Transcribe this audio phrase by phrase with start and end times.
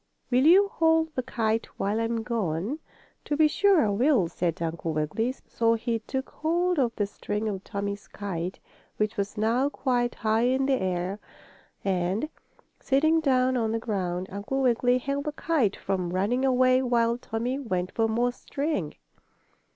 [0.31, 2.79] Will you hold the kite while I'm gone?"
[3.25, 5.35] "To be sure I will," said Uncle Wiggily.
[5.47, 8.59] So he took hold of the string of Tommie's kite,
[8.97, 11.19] which was now quite high in the air.
[11.85, 12.29] And,
[12.79, 17.59] sitting down on the ground, Uncle Wiggily held the kite from running away while Tommie
[17.59, 18.95] went for more string.